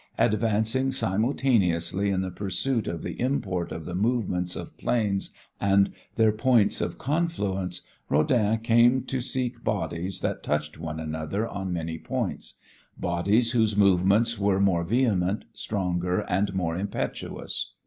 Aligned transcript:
Advancing 0.17 0.91
simultaneously 0.91 2.09
in 2.09 2.21
the 2.21 2.31
pursuit 2.31 2.87
of 2.87 3.03
the 3.03 3.21
import 3.21 3.71
of 3.71 3.85
the 3.85 3.93
movements 3.93 4.55
of 4.55 4.75
planes 4.75 5.29
and 5.59 5.93
their 6.15 6.31
points 6.31 6.81
of 6.81 6.97
confluence 6.97 7.81
Rodin 8.09 8.57
came 8.61 9.03
to 9.03 9.21
seek 9.21 9.63
bodies 9.63 10.21
that 10.21 10.41
touched 10.41 10.79
one 10.79 10.99
another 10.99 11.47
on 11.47 11.71
many 11.71 11.99
points, 11.99 12.55
bodies 12.97 13.51
whose 13.51 13.75
movements 13.77 14.39
were 14.39 14.59
more 14.59 14.83
vehement, 14.83 15.45
stronger 15.53 16.21
and 16.21 16.55
more 16.55 16.75
impetuous. 16.75 17.73